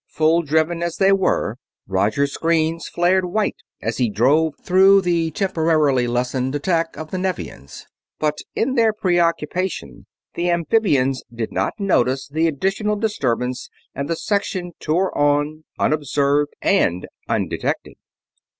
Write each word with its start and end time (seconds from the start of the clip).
Full 0.07 0.41
driven 0.41 0.81
as 0.81 0.97
they 0.97 1.11
were, 1.11 1.59
Roger's 1.85 2.33
screens 2.33 2.87
flared 2.87 3.23
white 3.23 3.57
as 3.83 3.97
he 3.99 4.09
drove 4.09 4.55
through 4.63 5.01
the 5.01 5.29
temporarily 5.29 6.07
lessened 6.07 6.55
attack 6.55 6.97
of 6.97 7.11
the 7.11 7.19
Nevians; 7.19 7.85
but 8.17 8.39
in 8.55 8.73
their 8.73 8.93
preoccupation 8.93 10.07
the 10.33 10.49
amphibians 10.49 11.21
did 11.31 11.51
not 11.51 11.73
notice 11.79 12.27
the 12.27 12.47
additional 12.47 12.95
disturbance 12.95 13.69
and 13.93 14.09
the 14.09 14.15
section 14.15 14.71
tore 14.79 15.15
on, 15.15 15.65
unobserved 15.77 16.55
and 16.63 17.05
undetected. 17.29 17.93